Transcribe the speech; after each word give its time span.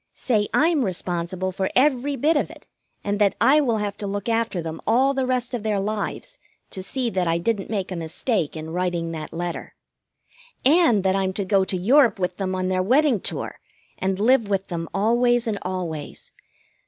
Say 0.15 0.47
I'm 0.51 0.83
responsible 0.83 1.51
for 1.51 1.69
every 1.75 2.15
bit 2.15 2.35
of 2.35 2.49
it, 2.49 2.65
and 3.03 3.19
that 3.19 3.35
I 3.39 3.61
will 3.61 3.77
have 3.77 3.95
to 3.99 4.07
look 4.07 4.27
after 4.27 4.59
them 4.59 4.81
all 4.87 5.13
the 5.13 5.27
rest 5.27 5.53
of 5.53 5.61
their 5.61 5.79
lives 5.79 6.39
to 6.71 6.81
see 6.81 7.11
that 7.11 7.27
I 7.27 7.37
didn't 7.37 7.69
make 7.69 7.91
a 7.91 7.95
mistake 7.95 8.57
in 8.57 8.71
writing 8.71 9.11
that 9.11 9.31
letter. 9.31 9.75
And 10.65 11.03
that 11.03 11.15
I'm 11.15 11.33
to 11.33 11.45
go 11.45 11.63
to 11.65 11.77
Europe 11.77 12.17
with 12.17 12.37
them 12.37 12.55
on 12.55 12.67
their 12.67 12.81
wedding 12.81 13.19
tour 13.19 13.59
and 13.99 14.17
live 14.17 14.49
with 14.49 14.69
them 14.69 14.89
always 14.91 15.45
and 15.45 15.59
always. 15.61 16.31